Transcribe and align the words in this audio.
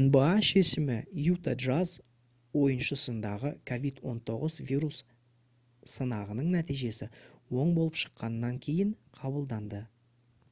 nba 0.00 0.26
шешімі 0.48 0.98
utah 1.30 1.54
jazz 1.64 1.94
ойыншысындағы 2.60 3.52
covid-19 3.72 4.60
вирус 4.70 5.00
сынағының 5.94 6.54
нәтижесі 6.58 7.10
оң 7.66 7.76
болып 7.82 8.00
шыққаннан 8.04 8.64
кейін 8.70 8.96
қабылданды 9.20 9.86